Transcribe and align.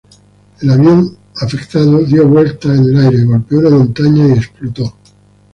El 0.63 0.71
avión 0.71 1.15
afectado 1.35 1.99
dio 1.99 2.27
vueltas 2.27 2.75
en 2.75 2.85
el 2.85 3.05
aire, 3.05 3.23
golpeó 3.23 3.59
una 3.59 3.69
montaña, 3.69 4.25
y 4.29 4.31
explotó. 4.31 4.95